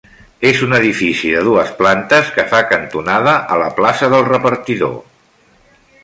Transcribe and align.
És 0.51 0.61
un 0.67 0.71
edifici 0.75 1.33
de 1.33 1.41
dues 1.47 1.67
plantes 1.81 2.31
que 2.37 2.45
fa 2.53 2.61
cantonada 2.71 3.35
a 3.55 3.59
la 3.63 3.67
plaça 3.81 4.09
del 4.15 4.25
Repartidor. 4.31 4.97